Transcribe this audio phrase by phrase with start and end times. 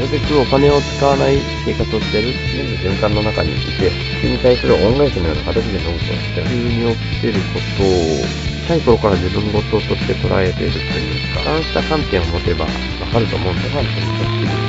[0.00, 8.24] るべくお金を使わない生活をしてる全部循環の中にいて、それに対する恩返しのような形でノートをして、急に起きてることを、
[8.66, 12.70] 小さい頃から自分事として捉えているというか、そうした観点を持てばわ
[13.12, 13.82] かると思うんですが、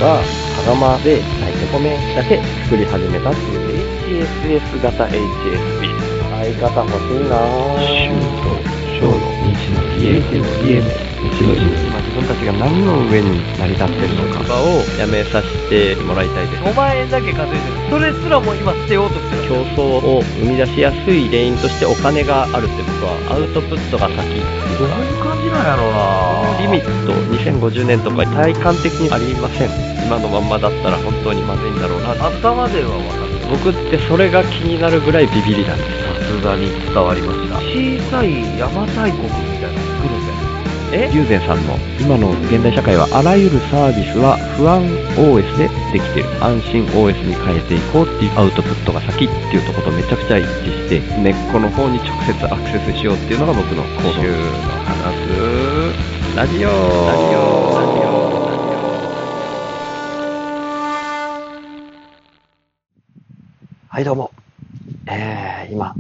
[0.02, 0.24] が、
[0.66, 6.12] 羽釜で炊いて米だけ作り始めたっていう HSS 型 HSP。
[6.42, 8.81] 相方欲しいなぁ。
[9.02, 9.18] 小の
[9.58, 10.90] 日の家の家の
[11.34, 16.64] 日の家今自分たちが何の上に成り立ってるのかをやめさせてもらいたいです。
[16.64, 17.90] 5万円だけ稼いでる。
[17.90, 19.42] それすらも今捨てようとしてる。
[19.52, 24.40] 競争を生み出しやすい原因としてお金があるって僕はアウトプットが先
[24.80, 29.70] どうかいう感じなんやろうなリミット2050年とか体感的にありません
[30.06, 37.58] 今のまんまだったら本当にまずいんだろうな頭では分かる僕ってそれが気になるぐらいビビりなんですさすがに伝わりました。
[37.60, 40.40] 小さい邪馬台国みたいなの作るんだよ
[40.94, 41.10] え？
[41.14, 44.84] 友禅さんの今の現代社会はあらゆるサービスは不安
[45.16, 46.44] OS でできてる。
[46.44, 54.12] 安心 OS に変えていこうっていうアウトプットが先っていうところとめちゃくちゃ一致して根っこの方に直接アクセスしようっていうのが僕の行動。
[54.20, 54.36] 週の
[54.84, 56.76] 話すラジオラ
[57.20, 57.76] ジオ。
[57.76, 57.91] ラジオ
[63.94, 64.32] はいどうも
[65.06, 65.96] えー、今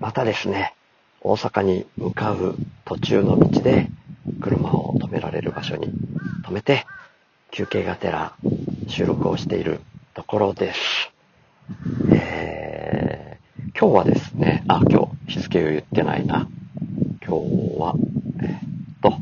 [0.00, 0.74] またですね
[1.20, 3.88] 大阪に向かう途中の道で
[4.40, 5.92] 車を止められる場所に
[6.44, 6.86] 止めて
[7.52, 8.34] 休憩がてら
[8.88, 9.78] 収録をしている
[10.14, 11.12] ところです。
[12.12, 16.48] えー、今日はですね、あ、今日日付を言ってないな。
[17.24, 17.94] 今日は、
[18.42, 18.60] えーっ
[19.02, 19.16] と、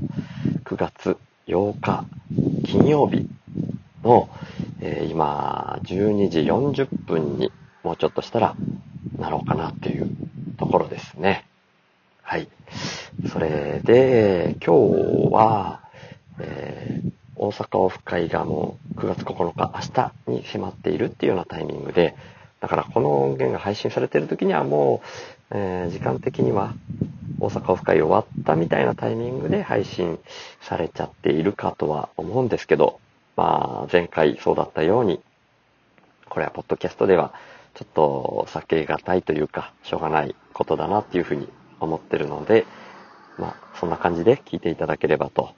[0.64, 2.06] 9月8日
[2.64, 3.28] 金曜日
[4.02, 4.30] の、
[4.80, 7.52] えー今、12時40分に
[7.94, 8.54] うちょっとしたら
[9.18, 10.10] なろうかなっていう
[10.58, 11.46] ところですね。
[12.22, 12.48] はい。
[13.30, 15.80] それで、今日は、
[16.40, 22.14] えー大阪オフ会がもう9月9日、明日に迫っているっていうようなタイミングで、
[22.60, 25.02] だからこの音源が配信されている時にはも
[25.50, 26.74] う、えー時間的には
[27.40, 30.18] 大阪オフ会終わったみたいなタイミングで配信
[30.60, 33.00] されちゃっているかとは思うんですけど、
[33.36, 35.20] まあ前回そうだったように、
[36.28, 37.34] これはポッドキャストでは
[37.74, 41.48] ちょっと避けがたいというか、しょうがないことだなっていうふうに
[41.80, 42.66] 思ってるので、
[43.38, 45.50] まあそんな感じで聞いていただければと、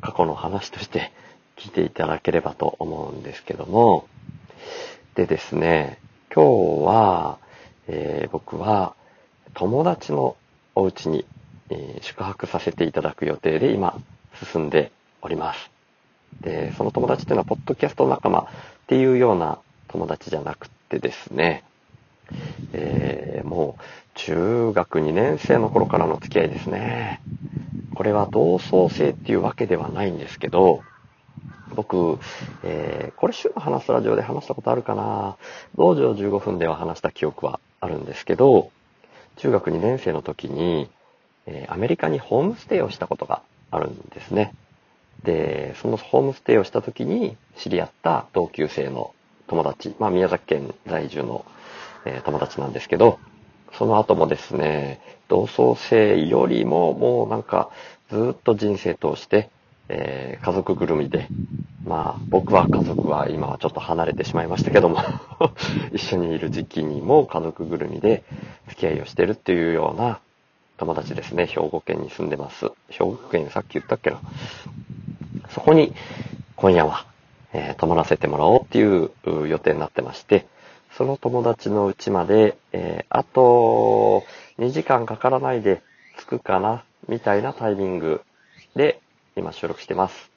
[0.00, 1.12] 過去の話として
[1.56, 4.06] 聞いていただければと思うんですけども、
[5.14, 5.98] でですね、
[6.34, 7.38] 今日は、
[7.88, 8.94] えー僕は
[9.54, 10.36] 友達の
[10.74, 11.24] お家に、
[11.70, 13.98] えー宿泊させていただく予定で今
[14.52, 14.92] 進んで
[15.22, 15.70] おります。
[16.40, 18.46] で、その友達っていうのはポッドキャスト仲間っ
[18.86, 19.58] ていうような
[19.94, 21.62] 友達じゃなくてですね、
[22.72, 23.82] えーもう
[24.16, 27.20] 中学2年生の頃からの付き合いですね。
[27.94, 30.82] これは同窓生っていうわけではないんですけど、
[31.76, 32.18] 僕、
[32.64, 35.36] えーこれ週の話すラジオで話したことあるかな
[35.76, 38.72] 道場15分では話した記憶はあるんですけど、
[39.36, 40.88] 中学2年生の時に、
[41.46, 44.54] えーアメリカにホームステイをしたことがあるんですね。
[45.22, 49.14] で、そのホームステイをした時に知り合った同級生の
[49.54, 51.44] 友達、まあ宮崎県在住の、
[52.04, 53.20] え友達なんですけど、
[53.72, 57.70] その後もですね、同窓生よりももうなんか
[58.10, 59.48] ずっと人生通して、
[59.88, 61.30] えー家族ぐるみで、
[61.86, 64.98] まあ僕は家族は今はちょっと離れてしまいましたけども、
[65.94, 68.24] 一緒にいる時期にも家族ぐるみで
[68.68, 70.18] 付き合いをしてるっていうような
[70.78, 71.46] 友達ですね。
[71.46, 72.72] 兵庫県に住んでます。
[72.90, 74.20] 兵庫県さっき言ったっけな。
[75.50, 75.94] そこに
[76.56, 77.06] 今夜は、
[77.54, 79.10] えー泊まらせてもらおうっていう
[79.48, 80.46] 予定になってまして、
[80.92, 84.24] その友達の家まで、えーあと
[84.58, 85.82] 2時間かからないで
[86.18, 88.20] 着くかな、みたいなタイミング
[88.76, 89.00] で
[89.36, 90.30] 今収録してます。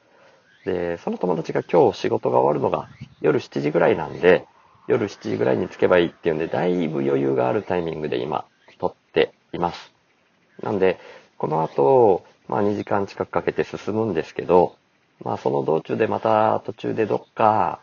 [0.65, 2.89] で、その友達が今日仕事が終わるのが
[3.21, 4.45] 夜7時ぐらいなんで、
[4.88, 8.45] 夜7時ぐらいに着けばいいっていうんで、だいぶ余裕があるタイミングで今
[8.80, 9.94] 撮っています。
[10.62, 11.00] なんで、
[11.38, 14.75] この後、まあ2時間近くかけて進むんですけど、
[15.24, 17.81] まあその道中でまた途中でどっか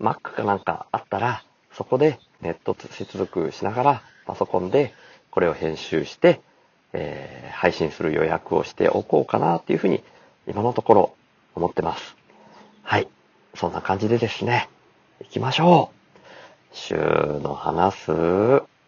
[0.00, 4.94] Mac かなんかあったら、そこでネット接続しながらパソコンで
[5.30, 6.40] これを編集して、
[6.92, 10.04] えー配信する予約をしておこうかなっていうふうに
[10.46, 11.14] 今のところ
[11.56, 12.14] 思ってます。
[12.84, 13.08] はい。
[13.56, 14.68] そんな感じでですね、
[15.20, 15.96] 行きましょう。
[16.72, 18.12] 週の話す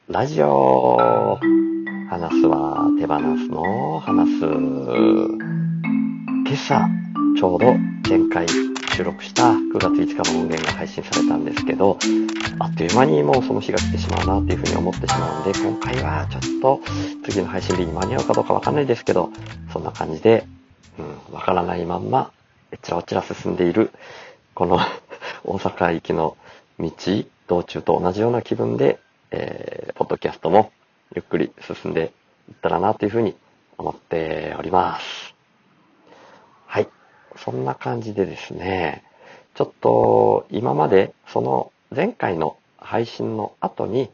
[0.09, 1.39] ラジオ。
[2.11, 4.45] 話すは手放すの話す。
[6.47, 7.00] 今朝、
[7.41, 7.75] ちょうど
[8.07, 8.47] 前回
[8.95, 11.97] 収録した9月5日の音源が配信されたんですけど、
[12.59, 16.81] あっという間にもうその日が来てしまうなっていうふうに思ってしまうんで、今回はちょっと
[17.25, 19.31] 次の配信日に間に合うかどうかわかんないですけど、
[19.73, 20.45] そんな感じで、
[20.99, 22.31] うん、わからないまんま、
[22.73, 23.91] えちらおちら進んでいる、
[24.53, 24.79] この
[25.45, 26.37] 大阪行きの
[26.79, 26.93] 道、
[27.49, 28.99] 道中と同じような気分で、
[29.31, 30.73] えー、ポッドキャストも
[31.17, 32.13] ゆっくり進んで
[32.51, 33.35] いったらなというふうに
[33.79, 35.35] 思っております。
[36.67, 37.00] はい。
[37.37, 39.03] そんな感じでですね、
[39.55, 44.11] ちょっと今までその前回の配信の後に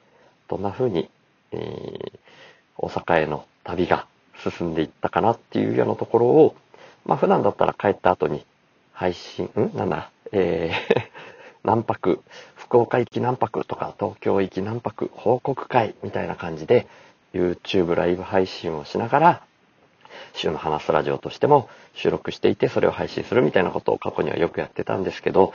[0.48, 1.10] どんな風に、
[1.52, 2.18] えー
[2.78, 4.06] 大阪への旅が
[4.50, 6.56] 進んでいったかなっていうようなところを、
[7.04, 8.44] まあ普段だったら帰った後に
[8.92, 9.76] 配信、ん？
[9.76, 11.02] なんだ、えー、
[11.64, 12.22] 何泊、
[12.54, 16.86] 福岡行き何泊とか東京行き何泊報告会みたいな感じで
[17.32, 19.42] YouTube ライブ配信をしながら
[20.34, 25.52] 週の話すラジオとしても収録していてそれを配信するみたいなことを過去にはよくやってたんですけど、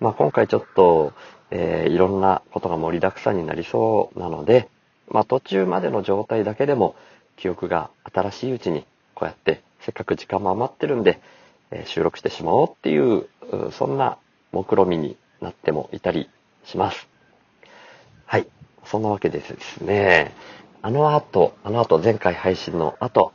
[0.00, 1.12] まあ今回ちょっと、
[1.50, 4.68] えーいろんなことが盛りだくさんになりそうなので、
[5.08, 6.96] まあ途中までの状態だけでも
[7.36, 8.84] 記憶が新しいうちに
[9.14, 11.20] こうやってせっかく時間も余ってるんで、
[11.70, 13.26] えー収録してしまおうっていう、
[13.72, 14.18] そんな
[14.52, 16.28] 目論みになってもいたり
[16.64, 17.08] します。
[18.26, 18.46] はい。
[18.84, 20.32] そんなわけでですね、
[20.82, 23.32] あの後、あの後、前回配信の後、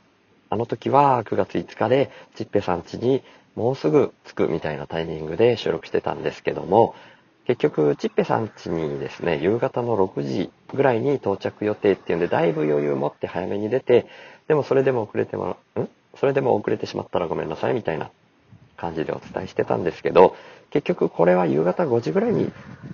[0.49, 3.23] あの時は9月5日で、ちっぺさん家に
[3.55, 6.95] もうすぐ着くみたいなタイミングで収録してたんですけども、
[7.45, 14.05] 結局、ちっぺさん家にですね、夕方の6時ぐらいに到着予定っていうんで、だいぶ余裕持って早めに出て、
[14.47, 15.87] でもそれでも遅れても、ん？
[16.19, 18.11] それでも遅れてしまったらごめんなさいみたいな
[18.77, 20.35] 感じでお伝えしてたんですけど、
[20.71, 22.51] 結局これは夕方5時ぐらいに、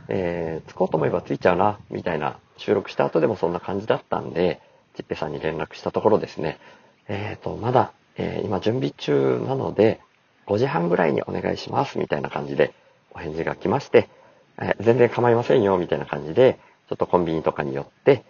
[0.07, 4.61] えー着こうと思えば着いちゃうな、みたいな収録した後でもそんな感じだったんで、
[4.95, 6.59] ちっぺさんに連絡したところですね、
[7.07, 9.99] えっ、と、まだ、えー今準備中なので、
[10.47, 12.73] 5時半ぐらいにお願いします、みたいな感じで
[13.13, 14.09] お返事が来まして、
[14.57, 16.59] えー全然構いませんよ、みたいな感じで、
[16.89, 18.23] ちょっとコンビニとかに寄って、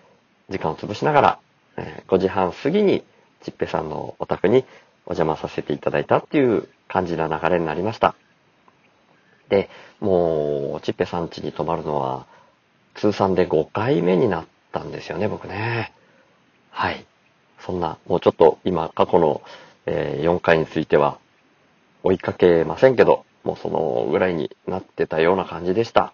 [0.50, 1.40] 時間を潰しながら、
[1.78, 3.04] え5時半過ぎに、
[3.44, 4.66] ちっぺさんのお宅に
[5.06, 8.16] お邪魔させていただいたっていう感じな流れになりました。
[9.50, 9.70] で、
[10.00, 12.26] もう、ちっぺさん家に泊まるのは、
[12.96, 15.94] 通算で5回目になったんですよね、僕ね。
[16.72, 17.06] はい。
[17.60, 19.42] そんな、もうちょっと今、過去の、
[19.86, 21.20] え4回については、
[22.04, 26.14] 追いかけませんけど、もうそのぐらいになってたような感じでした。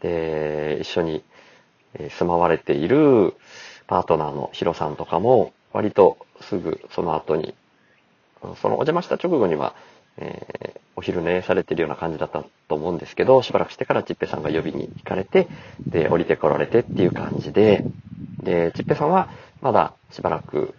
[0.00, 1.24] で、一緒に
[2.10, 3.34] 住まわれている
[3.86, 7.54] パートナーのヒロさんとかも、割とすぐその後に、
[8.60, 9.74] そのお邪魔した直後には、
[10.18, 15.46] えーお昼寝されてるような感じだったと思うんですけど、しばらくしてからちっぺさんが呼びに行かれて、
[15.92, 17.84] で、降りてこられてっていう感じで、
[18.42, 19.28] で、ちっぺさんは
[19.62, 20.74] まだしばらく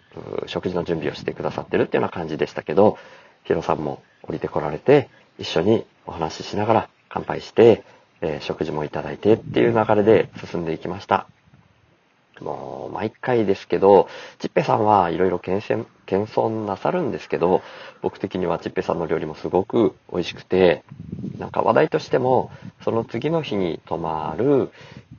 [0.46, 2.98] 食事の準備をしてくださってるっていうような感じでしたけど、
[3.44, 5.08] ヒロさんも降りてこられて、
[5.38, 7.82] 一緒にお話ししながら乾杯して、
[8.20, 11.26] えー食事もいただいてっていう流れで進んでいきました。
[12.40, 14.08] もう、毎回ですけど、
[14.38, 15.58] ちっぺさんはいろいろ謙
[16.06, 17.62] 遜、なさるんですけど、
[18.02, 20.82] 僕的にはちっぺさんの料理もすごく美味しくて、
[21.38, 22.50] なんか話題としても、
[22.82, 24.70] その次の日に泊まる、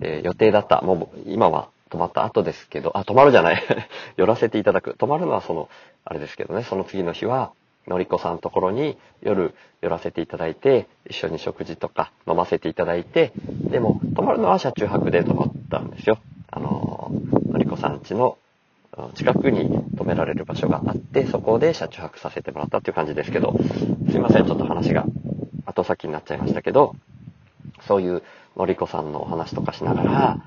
[0.02, 3.62] えー予定だった、もう今は泊まった後ですけど、あ、泊まるじゃない、
[4.18, 4.96] 寄らせていただく。
[4.98, 5.70] 泊まるのはその、
[6.06, 7.52] あれですけどね、その次の日は、
[7.88, 13.34] のりこさんのところに夜寄らせていただいて、一緒に食事とか飲ませていただいて、
[13.72, 16.18] でも泊まるのは車中泊で泊まったんですよ。
[16.52, 17.12] あの、
[17.50, 18.38] のりこさん家の
[19.16, 23.56] 近くに止められる場所があって、そこで車中泊させてもらったっていう感じですけど、
[24.10, 25.06] すいません、ちょっと話が
[25.66, 26.96] 後先になっちゃいましたけど、
[27.88, 28.22] そういう
[28.58, 30.46] のりこさんのお話とかしながら、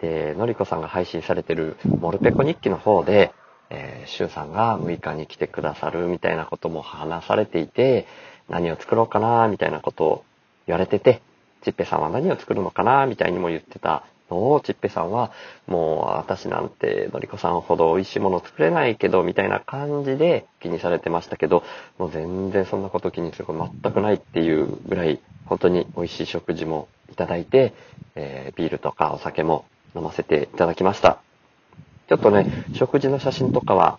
[0.00, 3.32] で、のりこさんが配信されてるモルペコ日記の方で、
[3.70, 8.06] えー、シュウさんが6日に来てくださるみたいなことも話されていて、
[8.48, 10.24] 何を作ろうかなみたいなことを
[10.66, 11.22] 言われてて、
[11.62, 15.32] ちっぺさんは何を作るのかなみたいにも言ってたのを、ちっぺさんは、
[15.66, 21.62] もう私なんてのりこさんほど美味しいもの作れないけど、みたいな感じで気にされてましたけど、
[21.98, 27.74] もう全然そんなこと気にすること全くないっていうぐらい、本当に美味しい食事もいただいて、
[28.14, 29.64] えービールとかお酒も
[29.96, 31.18] 飲ませていただきました。
[32.08, 33.98] ちょっとね、食事の写真とかは、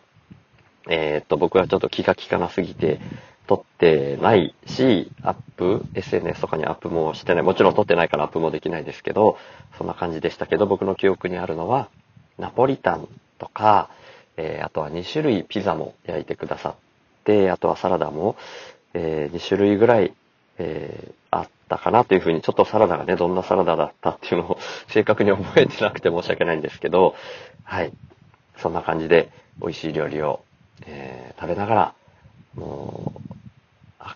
[0.88, 3.00] えーっと、僕はちょっと気が利かなすぎて、
[3.48, 7.44] 撮ってないし、アップ、SNS とかにアップもしてない。
[7.44, 9.38] もちろん撮ってないからアップもできないですけど、
[9.78, 11.90] そんな感じでしたけど、僕の記憶にあるのは、
[12.38, 13.08] ナポリタン
[13.40, 13.90] とか、
[14.38, 16.75] えーあとは2種類ピザも焼いてくださっ
[17.24, 18.36] て、あとはサラダも、
[18.94, 20.14] え2種類ぐらい、
[20.58, 27.16] えーあったかなというふうに、ちょっとサラダがね、どんなサラダだったっていうのを 正確に覚えてなくて申し訳ないんですけど、
[27.64, 27.92] はい。
[28.58, 29.30] そんな感じで
[29.62, 30.42] 美味しい料理を、
[30.86, 31.94] えー食べながら、
[32.56, 33.36] もう、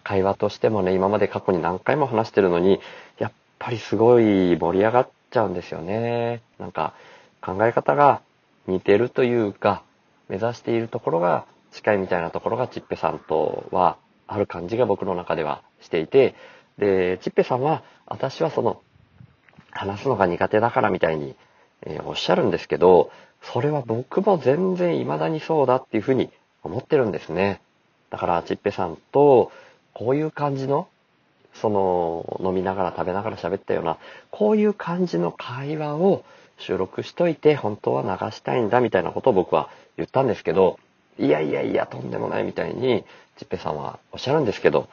[0.03, 2.79] 会話としてもね、今まで過去に何回も話してるのに、
[3.17, 6.41] やっぱりすごい盛り上がっちゃうんですよね。
[6.59, 6.93] なんか、
[7.41, 8.21] 考え方が
[8.67, 9.83] 似てるというか、
[10.27, 16.35] 目指しているところが近いみたいなところがチッペさんとはある感じが僕の中ではしていて、
[16.77, 18.81] で、チッペさんは、私はその、
[19.71, 21.35] 話すのが苦手だからみたいに、
[21.83, 26.29] えーおっしゃるんですけど、それは僕も全然未だにそうだっていうふうに
[26.63, 27.61] 思ってるんですね。
[28.09, 29.51] だから、チッペさんと、
[29.93, 30.87] こういう感じの、
[31.53, 33.97] その、飲みながら食べながら喋ったような、
[34.31, 36.23] こういう感じの会話を
[36.57, 40.79] 収録しといて、本当は流したいんだみたいなことを僕は言ったんですけど、
[41.17, 43.03] いやいやいや、とんでもないみたいに、
[43.37, 44.87] チッペさんはおっしゃるんですけど、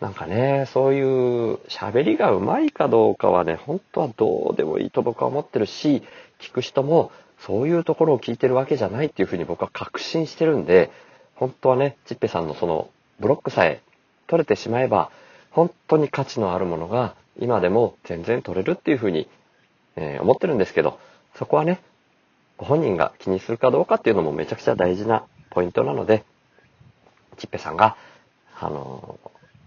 [0.00, 6.02] なんかね、そういう喋りがうまいかどうかはね、本当はどうでもいいと僕は思ってるし、
[6.40, 10.90] 聞く人もそういうところを聞いてるわけじゃないっていうふうに僕は確信してるんで、
[11.36, 13.82] 本当はね、チッペさんのそのブロックさえ
[14.26, 15.10] 取れてしまえば、
[15.50, 19.28] 本当に価値のあるものが今でも全然取れるっていうふうに、
[19.96, 20.98] えー思ってるんですけど、
[21.36, 21.80] そこはね、
[22.56, 26.24] ご本人が気にするかどうかっていうのもめちゃくちゃ大事なポイントなので、
[27.36, 27.96] チッペさんが、
[28.60, 29.18] あの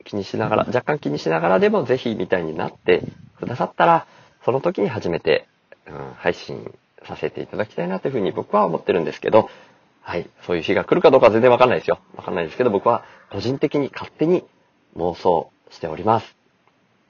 [0.06, 3.04] 気にしながら、若干気にしながらでもぜひみたいになって
[3.40, 4.08] くださったら、
[4.46, 5.48] その時に初めて、
[5.86, 6.74] うん、配信
[7.06, 9.50] させていただきたいなというふうに僕は思ってるんですけど、
[10.08, 12.00] はい、そういう日が来るかどうかは全然わかんないですよ。
[12.16, 14.46] わかんないですけど、僕は個人的に勝手に
[14.96, 16.38] 妄想しております。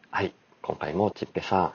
[0.10, 1.74] はい、今回もチッペさん、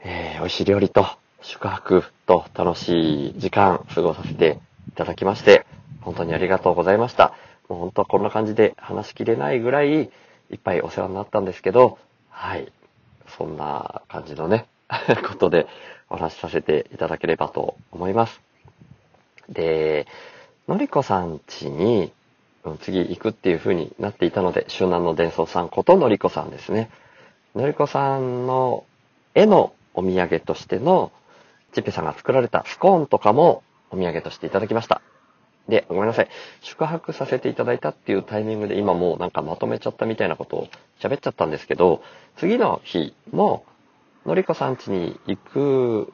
[0.00, 1.06] えー、美味しい料理と
[1.40, 5.66] 宿泊と楽しい時間過ごさせていただきまして、
[6.00, 7.32] 本当にありがとうございました。
[7.68, 11.96] もう本当はこんな感じで話しきれないぐらいいっぱいお世話になったんですけど、
[12.30, 12.72] はい。
[13.38, 14.66] そんな感じのね、
[15.28, 15.68] ことで
[16.10, 18.53] お話しさせていただければと思います。
[19.48, 20.06] で、
[20.68, 22.12] のりこさん家に、
[22.80, 26.90] 次行くっていう風になっていたので、周南の伝送さんことのりこさんですね。
[27.54, 28.84] のりこさんの
[29.34, 31.12] 絵のお土産としての、
[31.72, 35.02] チッペさんが作られたスコーンとかもお土産としていただきました。
[35.68, 36.28] で、ごめんなさい。
[36.60, 40.68] 宿泊させていただいたっていうタイミングで今もうなんかまとめちゃったみたいなことを
[41.00, 42.02] 喋っちゃったんですけど、
[42.36, 43.64] 次の日も、
[44.26, 46.12] のりこさん家に行く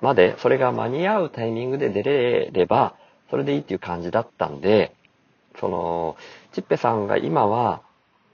[0.00, 2.94] まで、それが間に合うタイミングで出れれば、
[3.30, 4.94] それでいいっていう感じだったんで、
[5.60, 6.16] その、
[6.52, 7.82] ちっぺさんが今は、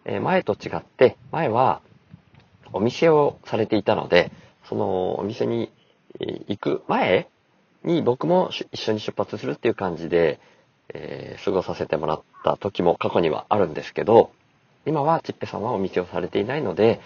[0.04, 1.80] え前と違って、前は
[2.72, 4.30] お店をされていたので、
[4.68, 5.72] そのお店に
[6.48, 7.28] 行く前
[7.84, 10.40] に僕も一緒に出発するっていう感じで、
[10.94, 14.30] えー過ごさせてもらった時も過去にはあるんですけど、
[14.86, 17.00] 今はちっぺさんはお店をされていないので、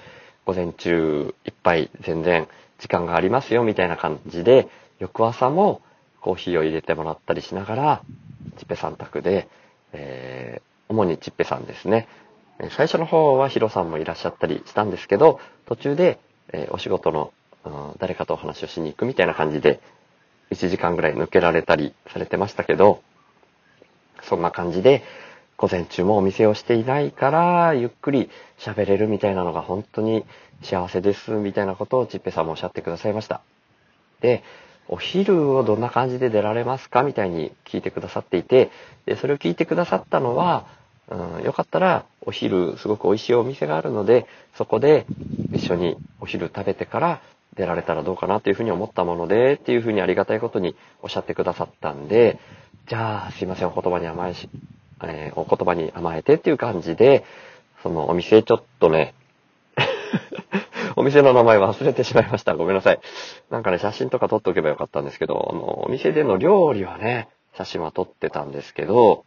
[0.47, 4.69] 午前中いっぱい全然時間がありますよみたいな感じで、
[4.99, 5.83] 翌朝も
[6.21, 8.03] コーヒーを入れてもらったりしながら、
[8.59, 9.49] ちっぺさん宅で、
[9.93, 12.09] えー主にちっぺさんですね。
[12.77, 16.19] 最初の方はヒロさんもいらっしゃったりしたんですけど、途中で、
[16.53, 17.33] えーお仕事の、
[17.65, 19.81] うん誰かとお話をしに行くみたいな感じで、
[20.51, 23.03] 1時間ぐらい抜けられたりされてましたけど、
[24.23, 25.03] そんな感じで、
[25.61, 30.25] 午前中もお店をしていないから、ゆっくり喋れるみたいなのが本当に
[30.63, 33.43] 幸せです、みたいなことをちっぺさんもおっしゃってくださいました。
[34.23, 34.43] で、
[34.89, 38.71] お昼をどんな感じで出られますかみたいに聞いてくださっていて、
[39.05, 40.65] で、それを聞いてくださったのは、
[41.11, 44.25] うん、よかったらお昼すごく美味しいお店があるので、
[44.57, 45.05] そこで
[45.53, 47.21] 一緒にお昼食べてから
[47.55, 52.39] 出られたらどうかなというふうに思ったもので、っていうふうにありがたいことにおっしゃってくださったんで、
[52.89, 54.49] じゃあすいません、お言葉に甘えし、
[55.03, 57.25] えーお言葉に甘えてっていう感じで、
[57.83, 59.15] そのお店ちょっとね、
[60.97, 62.55] お店の名前忘れてしまいました。
[62.57, 63.01] ごめんなさい。
[63.51, 69.25] なんかね、写真とか撮っておけばよかったんですけど、あの、お店での料理はね、写真は撮ってたんですけど、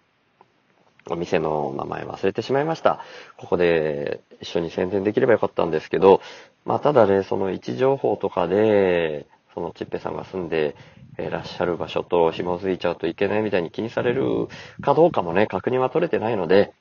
[1.10, 3.00] お店の名前忘れてしまいました。
[3.38, 6.22] ここで一緒に宣伝できればよかったんですけど、
[6.66, 10.76] まあただね、その位置情報とかで、そのちっぺさんが住んで
[11.20, 14.48] いらっしゃる場所と紐づいちゃうといけないみたいに気にされる
[14.82, 16.74] かどうかもね、確認は取れてないので、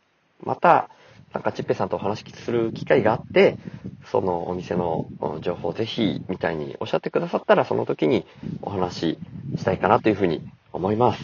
[0.43, 0.89] また、
[1.35, 3.59] なんかちっぺさんとお話しする機会があって、
[4.11, 8.27] そのお店のうん情報をぜひみたいにおっしゃってくださったら、その時に
[8.63, 9.19] お話し
[9.57, 11.23] したいかなというふうに思います。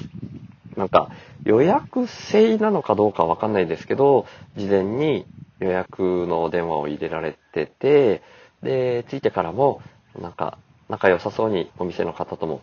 [0.77, 1.11] なんか
[1.45, 5.27] 予約制なのかどうかわかんないですけど、事前に
[5.61, 8.23] 予約のお電話を入れられてて、
[8.63, 9.83] で、着いてからも、
[10.19, 12.61] なんか仲良さそうにお店の方とも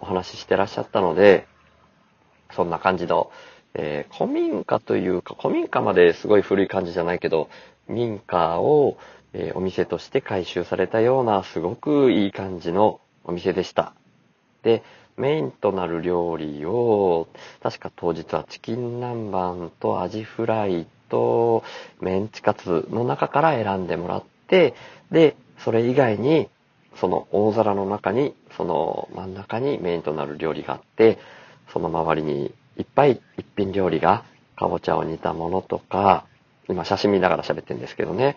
[0.00, 1.46] お話ししてらっしゃったので、
[2.52, 3.30] そんな感じの、
[3.74, 7.48] えー古民家というか、古民家まですごい古い感じじゃないけど、
[7.88, 8.96] 民家を
[9.32, 13.92] えーお店として改修されたようなすごくいい感じのお店でした。
[14.62, 14.82] で、
[15.16, 17.28] メインとなる料理を、
[17.62, 21.64] 確か当日はチキン南蛮とアジフライと
[22.00, 24.74] メンチカツの中から選んでもらって、
[25.10, 26.48] で、それ以外に、
[27.00, 31.18] その大皿の中に、その真ん中にメインとなる料理があって、
[31.72, 34.24] その周りにいっぱい一品料理が、
[34.56, 36.24] かぼちゃを煮たものとか、
[36.68, 38.36] 今写真見ながら喋ってるんですけどね、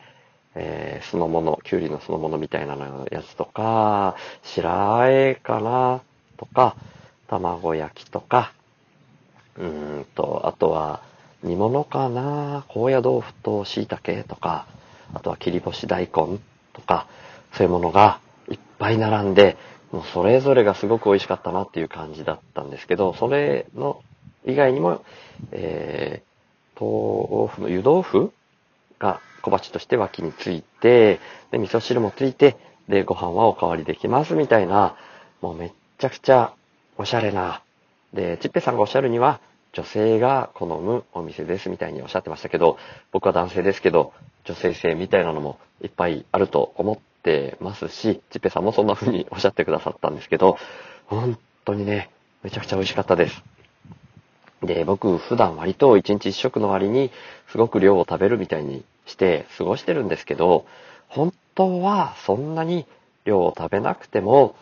[0.55, 6.01] えー酢の物、きゅうりの酢の物みたいなのやつとか、白あえかな
[6.37, 6.75] とか、
[7.27, 8.53] 卵焼きとか、
[9.57, 11.01] うんと、あとは
[11.43, 14.67] 煮物かな高野豆腐と椎茸とか、
[15.13, 16.39] あとは切り干し大根
[16.73, 17.07] とか、
[17.53, 18.19] そういうものが
[18.81, 19.57] ぱい並んで、
[19.91, 24.01] もうそれぞれがすごく美味しかったなっていう感じだったんですけど、それの
[24.45, 25.03] 以外にも、
[25.51, 28.33] えー、豆腐の湯豆腐
[28.97, 31.19] が小鉢として脇について、
[31.51, 32.57] で、味噌汁もついて、
[32.89, 34.95] で、ご飯はおかわりできますみたいな、
[35.41, 36.53] もうめっちゃくちゃ
[36.97, 37.61] おしゃれな、
[38.13, 39.39] で、ちっぺさんがおっしゃるには、
[39.73, 42.77] 女性が好むお店ですみたいにおっしゃってましたけど、
[43.11, 44.11] 僕は男性ですけど、
[44.43, 50.57] 女性性みたいなのもいっぱいあると思ってますし、ちっぺさんもそんな風におっしゃってくださったんですけど、
[51.05, 52.09] 本当にね、
[52.43, 53.43] めちゃくちゃ美味しかったです。
[54.63, 57.11] で、僕普段割と一日一食の割に
[57.49, 60.65] すごく量を食べるみたいにして過ごしてるんですけど、
[61.07, 62.85] 本当はそんなに
[63.25, 64.55] 量を食べなくても、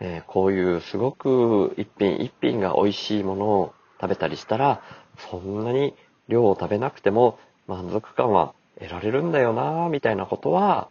[0.00, 4.82] えーこういうすごく一品一品が美味しいものを食べたりしたら、
[5.30, 5.94] そんなに
[6.28, 10.88] 量を食べなくても満足感は得られるんだよなみたいなことは、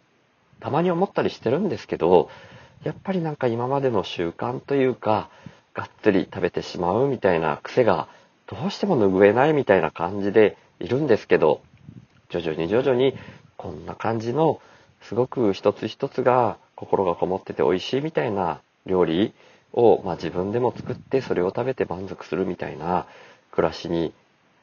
[0.62, 2.30] たまに思ったりしてるんですけど、
[2.84, 5.28] やっぱりなんか今までの習慣というか、
[5.74, 8.08] がっつり食べてしまうみたいな癖が
[8.46, 11.62] どうしても拭えないみたいな感じでいるんですけど、
[12.30, 13.14] 徐々に徐々に
[13.56, 14.60] こんな感じの
[15.02, 19.34] すごく一つ一つが心がこもってて美味しいみたいな料理
[19.72, 23.06] を、まあ、自分でも作ってそれを食べて満足するみたいな
[23.50, 24.12] 暮らしに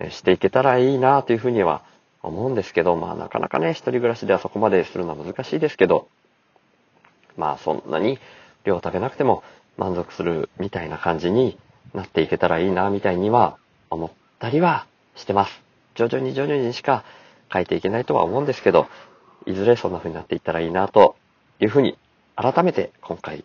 [0.09, 1.83] していけたらいいなというふうには
[2.21, 6.07] 思うんですけど、まあなかなかね、一人暮らしではそこまでするのは難しいですけど、
[7.37, 8.19] まあそんなに
[8.65, 9.43] 量を食べなくても
[9.77, 11.57] 満足するみたいな感じに
[11.93, 13.57] なっていけたらいいなみたいには
[13.89, 15.61] 思ったりはしてます。
[15.95, 17.03] 徐々に徐々にしか
[17.51, 18.87] 変えていけないとは思うんですけど、
[19.45, 21.15] いずれそんな風になっていったらいいなと
[21.59, 21.97] いうふうに
[22.35, 23.43] 改めて今回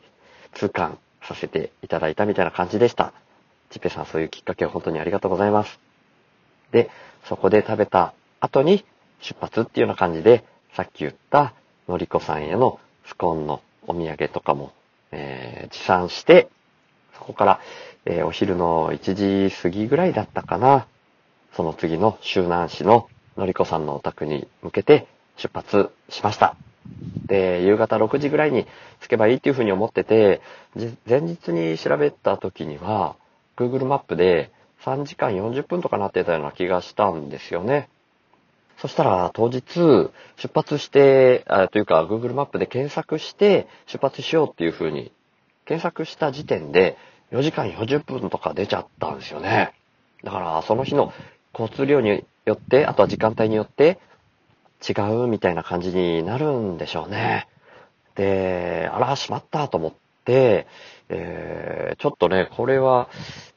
[0.54, 3.12] 痛感させていただいたみたいな感じでした。
[3.70, 5.80] ちっぺさんそういうきっかけを本当にありがとうございます。
[6.70, 6.90] で、
[7.24, 8.12] そこで食べた
[8.44, 8.84] 後に
[9.20, 11.54] 出発っていうような感じで、さっき言った
[11.88, 14.72] のりこさんへのスコーンのお土産とかも、
[15.12, 16.48] えー持参して、
[17.14, 17.60] そこから、
[18.04, 20.86] えーお昼の1時過ぎぐらいだったかな。
[21.54, 26.56] その次の周南市ののりこさんのお宅に向けて出発しました。
[27.26, 28.66] で、夕方6時ぐらいに
[29.00, 30.40] 着けばいいっていうふうに思ってて、
[31.08, 33.16] 前日に調べた時には、
[33.56, 34.50] Google マップで
[34.82, 37.88] 3時間40分とかなってたような気がしたんですよね。
[38.78, 39.62] そしたら当日
[40.36, 45.12] 出発して、あというか Google マップで検索して出発しようっていうふうに
[45.64, 46.96] 検索した時点で
[47.32, 49.72] 4時間40分とか出ちゃったんですよね。
[50.22, 51.12] だからその日の
[51.52, 53.98] 交通量によって、あとは時間帯によって
[54.86, 54.92] 違
[55.24, 57.48] うみたいな感じになるんでしょうね。
[58.16, 59.92] で、あら、しまったと思っ
[60.24, 60.66] て、
[61.08, 63.08] えーちょっとね、これは、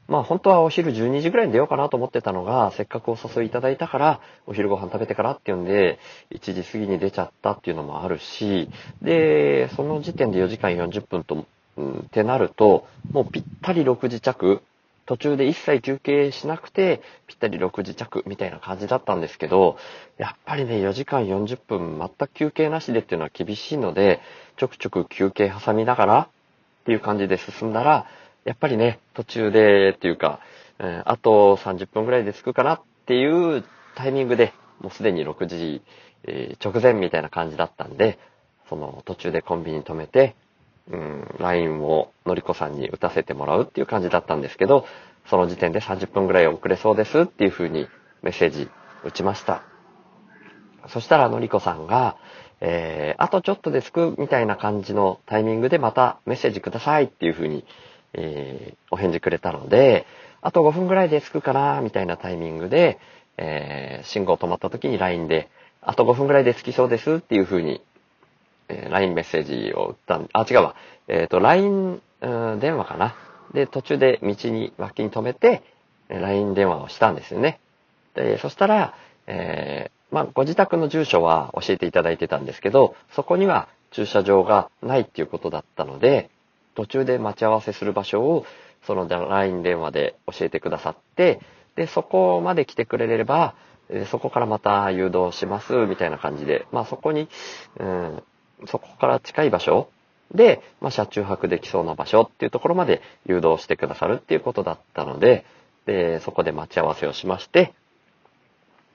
[0.07, 5.99] まあ本当はお昼12時ぐらいに出ようかなと思ってたのが、せっかくお誘いいただいたから、お昼ご飯食べてからっていうんで、
[6.31, 8.69] 1時過ぎに出ちゃったっていうのもあるし、
[9.01, 11.45] で、その時点で4時間40分と、
[11.77, 14.61] うん、ってなると、もうぴったり6時着、
[15.05, 19.77] 途中で一切休憩しなくて、ぴったり6時着みたいな感じだったんですけど、
[20.17, 24.21] やっぱりね、4時間40分全く休憩なしでっていうのは厳しいので、
[24.57, 26.27] ちょくちょく休憩挟みながらっ
[26.85, 28.05] ていう感じで進んだら、
[28.47, 30.39] やっぱりね、途中でっていうか、
[30.79, 35.81] えあと30分ぐらいで着くかなっていうタイミングで、もうすでに6時、
[36.63, 38.17] 直前みたいな感じだったんで、
[38.69, 40.35] その途中でコンビニ止めて、
[40.89, 44.85] うん、LINE をのりこさんに打たせてもらうっていう感じだったんですけど、
[45.29, 47.87] その時点で30分ぐらい遅れそうですっていう風に
[48.21, 48.69] メッセージ
[49.03, 49.63] 打ちました。
[50.87, 52.15] そしたらのりこさんが、
[52.61, 57.65] えー、あとちょっとで着くみたいな感じのタイミングでまたメッセージくださいっていう風に、
[58.13, 60.05] えー、お返事くれたので、
[60.41, 62.99] あと5分ぐらいで着くかなみたいなタイミングで、
[63.37, 65.49] えー、信号止まった時に LINE で、
[65.81, 67.81] あと5分ぐらいで着きそうですっていう風に
[68.69, 70.75] えー LINE メッセージを打ったん、あ、違うわ。
[71.07, 73.15] えっ、と、LINE、電話かな。
[73.53, 75.63] で、途中で道に、脇に止めて、
[76.09, 77.59] LINE 電話をしたんですよね。
[78.15, 78.93] で、そしたら、
[79.27, 86.29] えーまあ、ご自宅の住所は教えていただいてたんですけど、そこには駐車場がないっていうことだったので、
[86.77, 88.45] 途中で待ち合わせする場所を、
[88.85, 91.39] その LINE 電話で教えてくださって、
[91.75, 93.55] で、そこまで来てくれれば、
[94.11, 97.29] そこからまた誘導します、みたいな感じで、まあそこに、
[97.79, 98.23] うん、
[98.67, 99.89] そこから近い場所
[100.35, 105.45] で、まあ車中泊できそうな場所っていうところまで誘導してくださるっていうことだったので、
[105.87, 107.73] で、そこで待ち合わせをしまして、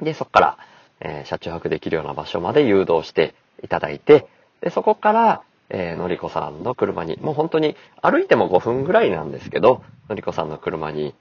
[0.00, 0.58] で、そこから、
[1.00, 4.28] えー車中泊できるような場所まで誘導していただいて、
[4.60, 5.42] で、そこから、
[5.74, 11.14] えーのりこさんの車に、もう本当に歩いても5分ぐらいなんですけど、のりこさんの車に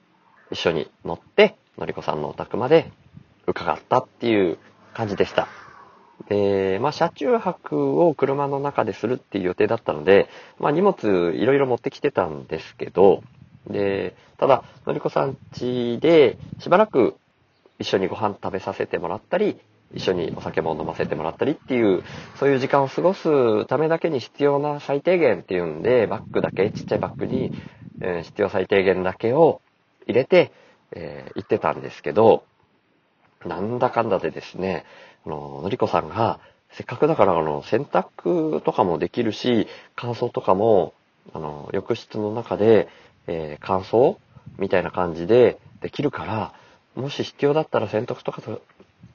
[0.51, 2.91] 一緒に乗って、のりこさんのお宅まで
[3.47, 4.57] 伺ったっていう
[4.93, 5.47] 感じでした。
[6.27, 10.27] で、まあ、車中泊を車の中でするっていう予定だったので、
[10.59, 13.23] まあ、荷物いろいろ持ってきてたんですけど、
[13.67, 17.15] で、ただ、のりこさん家でしばらく
[17.79, 19.59] 一緒にご飯食べさせてもらったり、
[19.93, 22.03] 一緒にお酒も飲ませてもらったりっていう、
[22.35, 27.51] そういう時間を過ごすためだけに必要な最低限っていうんで、バッグだけ、ちっちゃいバッグに、
[27.99, 29.61] え必要最低限だけを
[30.07, 30.51] 入れて、
[30.91, 32.43] えー行ってたんですけど、
[33.45, 34.85] なんだかんだでですね、
[35.25, 36.39] あの、のりこさんが、
[36.71, 40.93] せっかくだから、あの、洗濯とかもできるし、乾燥とかも、
[41.33, 42.87] あの、浴室の中で、
[43.27, 44.17] えー乾燥
[44.57, 46.53] みたいな感じでできるから、
[46.95, 48.61] もし必要だったら洗濯とかと、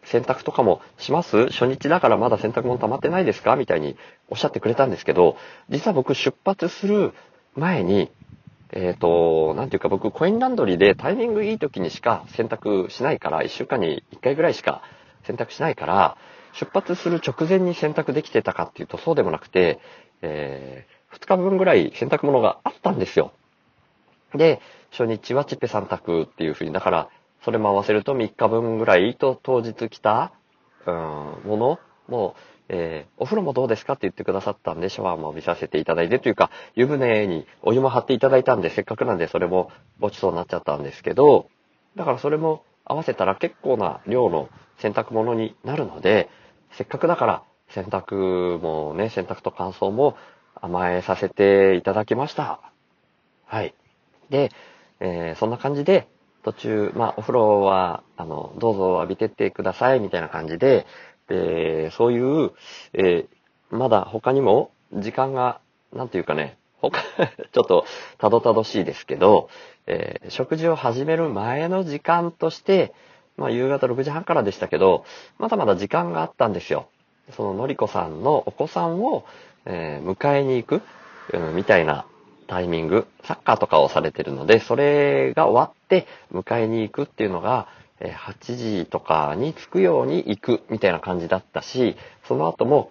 [0.05, 1.47] 洗濯とかもします？
[1.49, 3.57] 初日だからまだ洗濯物溜まってないですか？
[3.57, 3.97] みたいに
[4.29, 5.37] おっしゃってくれたんですけど、
[5.69, 7.13] 実は僕出発する
[7.55, 8.11] 前に、
[8.73, 14.83] えっ、と、なんていうか僕コインランドリーでタイミングいい時にしか洗濯しないから、1週間に1回ぐらいしか
[15.25, 16.17] 洗濯しないから、
[16.53, 19.79] 出発する直前に洗濯できてたかっていうとそうでもなくて、
[20.23, 23.33] え2日分ぐらい洗濯物があったんですよ。
[24.35, 27.09] で、初日はチッペ3択っていう風に、だから、
[27.47, 30.33] それも合わせると3日分ぐらいと当日来た、
[30.87, 32.37] うん、ものも、
[32.69, 41.49] えーお風呂もどうですかって言ってくださったんで、シャワーも浴びさせていただいてというか、湯船にお湯も張っていただいたんで、せっかくなんでそれもごちそうになっちゃったんですけど、
[41.97, 46.29] だからそれも合わせたら結構な量の洗濯物になるので、
[46.73, 50.17] せっかくだから洗濯もね、洗濯と乾燥も
[50.61, 52.61] 甘えさせていただきました。
[53.47, 53.75] はい。
[54.31, 54.51] で、
[55.01, 56.09] えーそんな感じで、
[56.47, 60.87] 途中、まあ、お風呂は、あの、どうぞ浴びてってください、みたいな感じで、
[61.27, 62.53] で、そういう、
[62.93, 63.37] えー
[63.69, 65.61] まだ他にも、時間が、
[65.93, 67.01] なんていうかね、他、
[67.53, 67.85] ちょっと、
[68.19, 69.49] たどたどしいですけど、
[69.89, 72.95] えー食事を始める前の時間として、
[73.37, 75.05] まあ、夕方6時半からでしたけど、
[75.39, 76.87] まだまだ時間があったんですよ。
[77.33, 79.25] そののりこさんのお子さんを、
[79.65, 80.83] えー迎えに行く、
[81.33, 82.07] うんみたいな
[82.47, 87.69] タイミング、サッカーとかをされてるので、それが終わって迎えに行くっていうのが、
[88.01, 91.97] 8時とかに着くように行くみたいな感じだったし、
[92.29, 92.91] その後も、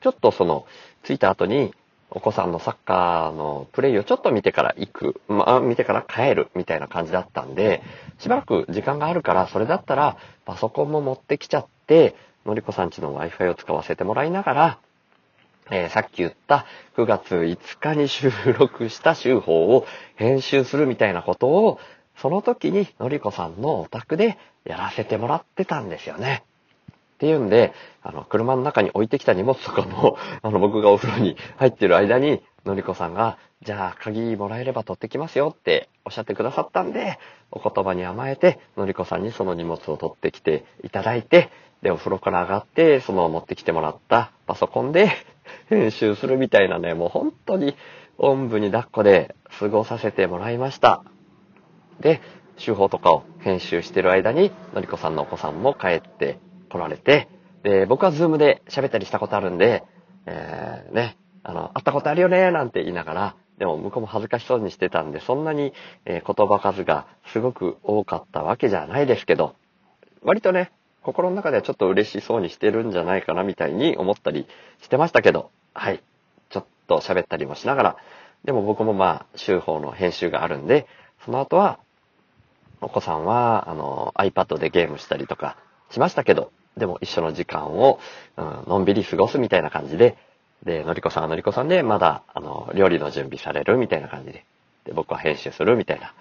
[0.00, 0.66] ちょっとその、
[1.04, 1.72] 着いた後に、
[2.12, 7.82] お子さんのサッカーのプレイをちょっと見てから行く、まあ、見てから帰るみたいな感じだったんで、
[8.18, 14.78] しばらく時間があるから、それだったら、パソコンも持ってきちゃって、のりこさんちの Wi-Fi を使わせてもらいながら、
[15.70, 21.78] えーさっき言った9月5日に収録した週報を編集するみたいなことを、
[22.20, 26.44] その時にのりこさんのお宅でやらせてもらってたんですよね。
[27.14, 37.18] っていうんで、あの、車の中に置いてきた荷物とかも、 あの、僕がお風呂に入ってる間に、のりこさんが、じゃあ、鍵もらえれば取ってきますよっておっしゃってくださったんで、
[37.50, 41.50] お言葉に甘えて、のりこさんにその荷物を取ってきていただいて、
[41.82, 45.10] で、お風呂から上がって、その持ってきてもらったパソコンで
[45.68, 47.76] 編集するみたいなね、もう本当に、
[48.16, 51.02] おんぶに抱っこで過ごさせてもらいました。
[52.00, 52.20] で、
[52.56, 57.28] 手法とかを編集してる間に、のりこさんのお子さんも帰って来られて、
[57.62, 59.84] で、僕はズームで喋ったりしたことあるんで、
[60.26, 65.72] えー、ね、あの、会ったことあるよね、なんて言いながら、でも向こうも恥ずかしそうにしてたんで、そんなに、
[66.06, 69.54] え言葉数がすごく多かったわけじゃないですけど、
[70.22, 74.46] 割とね、心の中ではちょっと嬉しそうにしてるんじゃないかなみたいに思ったり
[74.80, 76.02] してましたけど、はい。
[76.50, 77.96] ちょっと喋ったりもしながら、
[78.44, 80.86] でも僕もまあ、週報の編集があるんで、
[81.24, 81.80] その後は、
[82.80, 85.56] お子さんは、あの、iPad でゲームしたりとか
[85.90, 87.98] しましたけど、でも一緒の時間を、
[88.36, 90.16] うん、のんびり過ごすみたいな感じで、
[90.64, 94.44] で、のりこさんはのりこさんで、まだ、あの、料理の準備されるみたいな感じで、
[94.84, 96.14] で、僕は編集するみたいな、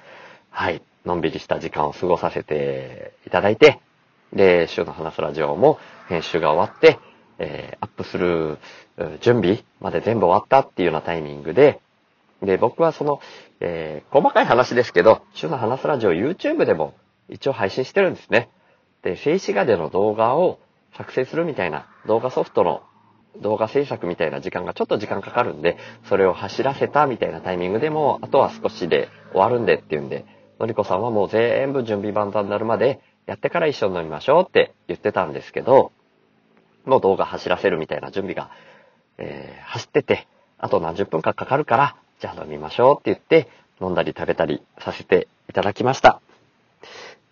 [0.50, 3.80] はい、のんびりした時間を過ごさせていただいて、
[4.34, 7.00] で、週の話すラジオも編集が終わって、
[7.39, 8.58] えーアップする
[9.22, 11.80] 準備まで全部終わったっていうようなタイミングで、
[12.41, 13.19] で、僕はその、
[13.60, 16.93] えー細かい話ですけど、週の話すラジオ YouTube でも
[17.28, 18.49] 一応配信してるんですね。
[19.04, 20.60] で、静止画での動画を
[20.97, 22.82] 作成するみたいな動画ソフトの
[23.41, 30.25] 動画制作みたいな時間がちょっと時間かかるんで、それを走らせたみたいなタイミングでも、あとは少しで終わるんでっていうんで、
[30.60, 35.91] のりこさんはもう全部準備万端になるまでやってから一緒に飲みましょうって言ってたんですけど、
[36.86, 38.49] もう動画走らせるみたいな準備が、
[39.17, 43.50] えー、走ってて、あと何十分かかかるから、じゃあ飲みましょうって言って、
[43.82, 46.22] 飲んだり食べたりさせていただきました。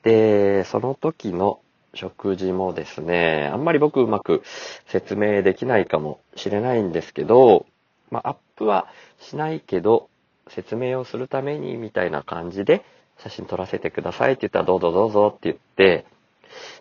[0.04, 1.60] で、その時の
[1.94, 4.44] 食事もですね、あんまり僕うまく
[4.86, 7.66] 説明できないかもしれないんですけど、
[8.12, 8.88] まあ、アップは
[9.20, 10.10] しないけど、
[10.50, 12.86] 説明をするためにみたいな感じで
[13.20, 16.06] 写真撮らせてくださいって言ったらどうぞどうぞって言って、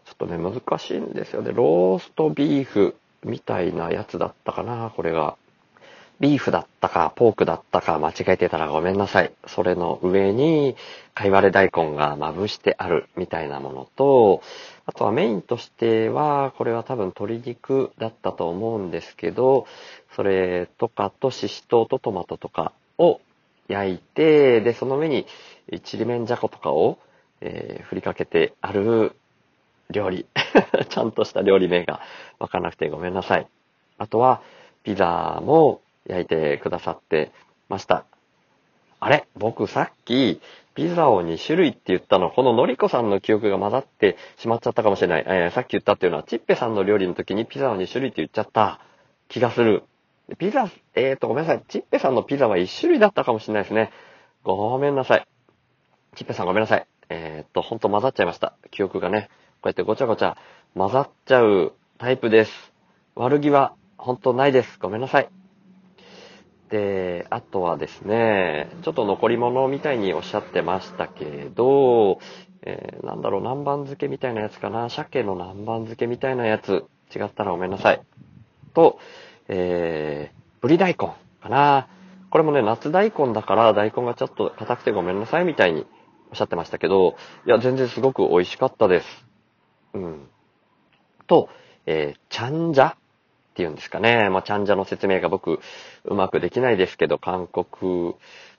[0.05, 1.51] ちょっとね、難しいんですよね。
[1.53, 5.37] ローストビーフみたいなやつだったかな、これが。
[6.18, 9.33] ビーフだったか、ポークだったか、間違えてたらごめんなさい。
[9.46, 10.74] それの上に、
[11.14, 14.40] 貝割れ大根がまぶしてあるみたいなものと、
[14.87, 19.66] あとはメインとしては、これは多分鶏肉だったと思うんですけど、
[20.14, 23.20] それとかとシシトウとトマトとかを
[23.68, 25.26] 焼いて、で、その上に
[25.85, 26.98] ちりめんじゃことかを、
[27.42, 29.12] えー振りかけてある
[29.90, 30.26] 料理。
[30.88, 32.00] ちゃんとした料理名が
[32.38, 33.46] わからなくてごめんなさい。
[33.98, 34.40] あとは、
[34.83, 37.33] ピザも焼いてくださって
[37.69, 38.05] ました。
[38.99, 39.27] あれ？
[39.37, 40.40] 僕さっき、
[40.75, 45.25] ピザを2種類って言ったの、こののりこさんの記憶が混ざってしまっちゃったかもしれない。
[45.27, 48.81] えーさっき言ったっていうのは、チッペさんの料理の時にピザを2種類って言っちゃった
[49.29, 49.85] 気がする。
[50.38, 51.64] ピザ、えーと、ごめんなさい。
[51.69, 53.90] チッペさんのピザは1種類だったかもしれないですね。
[54.42, 55.27] ごめんなさい。
[56.16, 56.87] チッペさんごめんなさい。
[57.09, 58.55] えーっと、ほんと混ざっちゃいました。
[58.71, 59.29] 記憶がね。
[59.61, 60.37] こうやってごちゃごちゃ
[60.75, 62.73] 混ざっちゃうタイプです。
[63.14, 64.79] 悪気は本当ないです。
[64.81, 65.29] ごめんなさい。
[66.70, 72.18] で、あとはですね、ちょっと残り物みたいにおっしゃってましたけど、
[72.62, 74.90] えーなんだろう、南蛮漬けみたいなやつかな。
[74.90, 76.85] 鮭の南蛮漬けみたいなやつ。
[77.14, 78.02] 違ったらごめんなさい。
[78.74, 78.98] と、
[79.48, 81.88] えー、ぶり大根かな。
[82.31, 85.87] これもね、夏大根だから大根がちょっと硬くてごめんなさいみたいに
[86.31, 89.26] おっしゃってましたけど、いや、全然すごく美味しかったです。
[89.94, 90.29] うん。
[91.29, 91.48] と、
[91.87, 92.96] えー、ちゃんじゃ
[93.57, 94.29] ていうんですかね。
[94.29, 95.61] まあ、ちゃんじゃの説明が僕、
[96.05, 98.14] うまくできないですけど、韓国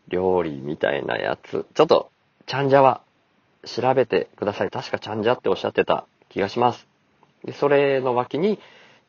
[0.08, 1.66] 料理みたいなやつ。
[1.76, 2.10] ちょっと、
[2.48, 3.02] ちゃんじゃは
[3.64, 4.72] 調べてください。
[4.72, 6.88] 確かちゃんじゃっておっしゃってた気がします。
[7.46, 8.60] で、それの脇に、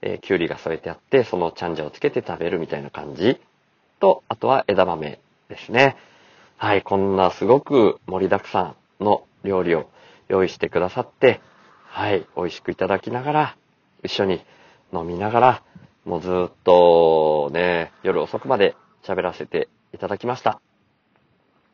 [0.02, 3.40] えー、きゅうりが添えてあって、そのちゃんじゃをつけて食べるみたいな感じ。
[3.98, 5.96] と、あとは枝豆ですね。
[6.56, 9.88] はい、こんなすごく盛りだくさんの料理を
[10.28, 11.40] 用意してくださって、
[11.84, 13.56] はい、美味しくいただきながら、
[14.02, 14.44] 一緒に
[14.92, 15.62] 飲みながら、
[16.04, 20.60] もうずっとね、夜遅くまで喋らせていただきました。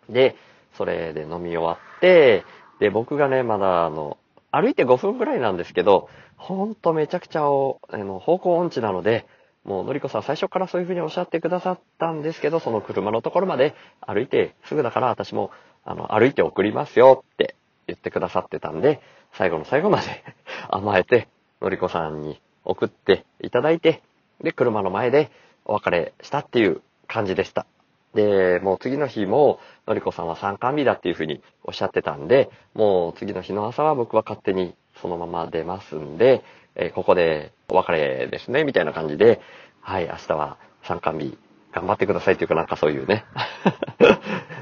[0.09, 0.37] で、
[0.77, 2.45] それで飲み終わって、
[2.81, 4.19] で、僕がね、まだあの、
[4.51, 9.27] 歩いて5分ぐらいなんですけど、ほんとめちゃくちゃおあの方向音痴なので、
[9.65, 15.51] もうのりこさん最初からそういうふうにおっしゃってくださったんですけど、その車のところまで歩いてすぐだから私も
[15.85, 19.01] あの歩いて送りますよって言ってくださってたんで、
[19.33, 20.05] 最後の最後まで
[20.69, 21.29] 甘えて、
[21.61, 24.03] のりこさんに送っていただいて、
[24.43, 25.31] で、車の前で
[25.65, 27.67] お別れしたっていう感じでした。
[28.15, 36.45] で、もう次の日も、のりこさんは参観日だっていうふうにおっしゃってたんで、もう次の日の朝は僕は勝手にそのまま出ますんで、
[36.77, 39.41] えーここでお別れですね、みたいな感じで、
[39.81, 41.37] はい、明日は参観日
[41.73, 43.25] 頑張ってくださいっていうかなんかそういうね。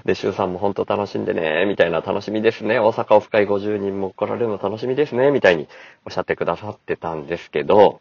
[0.05, 2.81] で、週さんも本当楽しんでね、みたいな楽しみですね。
[2.81, 5.69] 大阪オフ会50人も来られるの楽しみですね、みたいに
[6.05, 8.01] おっしゃってくださってたんですけど、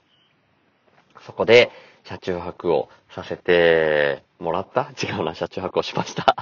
[1.26, 1.70] そこで
[2.04, 6.36] 車中泊をさせてもらった違うな、車中泊をしました。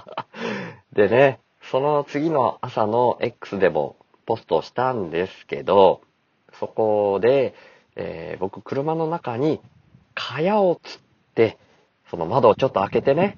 [0.93, 6.01] でね、その次の朝の X でもポストをしたんですけど、
[6.53, 7.53] そこで、
[7.95, 9.59] えー僕車の中に
[10.13, 11.01] 蚊帳をつっ
[11.35, 11.57] て、
[12.09, 13.37] その窓をちょっと開けてね、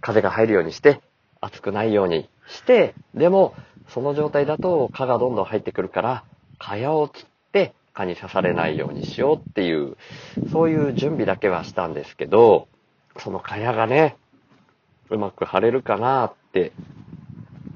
[0.00, 1.00] 風が入るようにして、
[1.42, 3.54] 熱くないようにして、でも、
[3.88, 6.24] その状態だと蚊がどんどん入ってくるから、
[6.58, 9.96] 蚊帳を釣って蚊に刺されないようにしようっていう、
[10.52, 12.68] そういう準備だけはしたんですけど、
[13.18, 14.16] その蚊帳がね、
[15.10, 16.72] うまく貼れるかなって、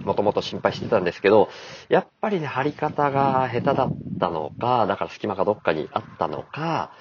[0.06, 1.50] もともと心配してたんですけど、
[1.88, 6.92] やっぱりね、貼り方が下手だったのか、だから隙間がどっかにあったのか、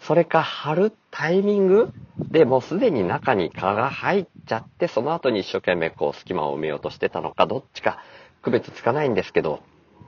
[0.00, 1.90] それか貼るタイミング
[2.30, 7.98] でもうすでに中に蚊が入っちゃって、その後に一生懸命こう隙間を埋めようとしてたのか、どっちか
[8.42, 9.62] 区別つかないんですけど、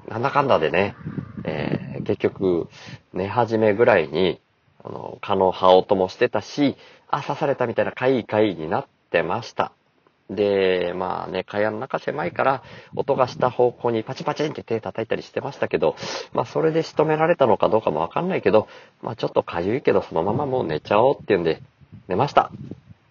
[0.08, 0.98] なんだかんだでね、
[1.44, 2.68] えー結局、
[3.12, 4.40] 寝始めぐらいに、
[4.84, 6.76] あの、蚊の葉音もしてたし、
[7.08, 9.72] あ、刺されたみたいなかいかいになってました。
[10.30, 12.62] で、まあね、蚊帳の中狭いから、
[12.96, 15.96] 音がした方向にパチパチンって手叩いたりしてましたけど、
[16.32, 18.68] まあそれで仕留められたのかどうかもわかんないけど、
[19.02, 21.62] まあちょっとかゆいけどそのままもう寝ちゃおうっていうんで、
[22.08, 22.50] 寝ました。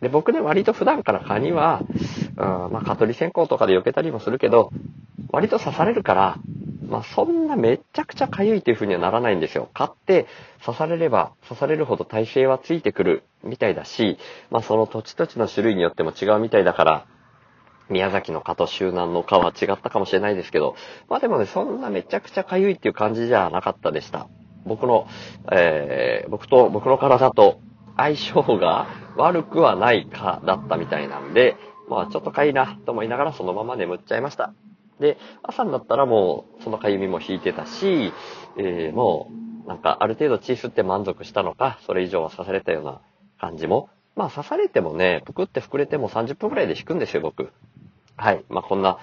[0.02, 1.82] で、僕ね、割と普段から蚊には、
[2.38, 4.72] うん、まあ蚊取り線香とかで避けたりもするけど、
[5.32, 6.38] 割と刺されるから、
[6.88, 9.70] まあそんなめちゃくちゃかゆいっていう風にはならないんですよ。
[9.74, 10.28] 蚊って
[10.64, 14.18] 刺されれば刺されるほど耐性はついてくるみたいだし、
[14.52, 17.06] まあその土地土地の種類によっても違うみたいだから、
[17.90, 20.76] 宮崎の蚊と周南の蚊は違ったかもしれないですけど、
[21.10, 24.28] まあでもね、そんなめちゃくちゃかゆいっていう感じじゃなかったでした。
[24.66, 25.08] 僕の、
[25.52, 27.60] えー、僕と、僕の体と
[27.98, 31.56] 相性が悪くはない蚊だったみたいなんで、
[31.88, 34.54] まあちょっとかゆいなと思いながらそのまま眠っちゃいました。
[35.00, 38.14] で、朝になったらもうそのかゆみも引いてたし、
[38.58, 39.32] えー、も
[39.66, 43.02] うなんかある程度血吸って満足したのか、それ以上は刺されたような
[43.40, 43.90] 感じも。
[44.16, 47.52] まあ刺されてもね、ぷくって膨れても30分くらいで引くんですよ、僕。
[48.18, 48.46] はい。
[48.50, 48.98] まあ、こんな、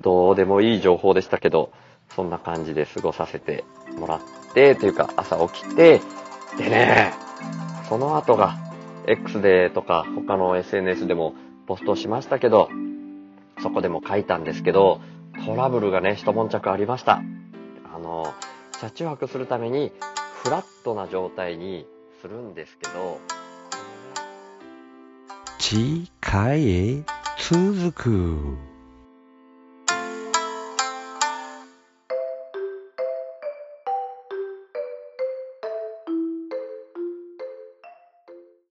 [0.00, 1.70] どうでもいい情報でしたけど、
[2.10, 3.64] そんな感じで過ごさせて
[3.98, 4.20] もらっ
[4.54, 6.00] て、というか、朝起きて、
[6.58, 7.12] でね、
[7.88, 8.56] その後が、
[9.06, 11.34] X でとか、他の SNS でも
[11.66, 12.70] ポストしましたけど、
[13.62, 15.00] そこでも書いたんですけど、
[15.44, 17.22] トラブルがね、一悶着ありました。
[17.94, 18.32] あの、
[18.72, 19.92] 車中泊するために、
[20.42, 21.86] フラットな状態に
[22.22, 23.20] するんですけど、
[25.58, 27.04] 次回へ
[27.38, 28.65] 続く。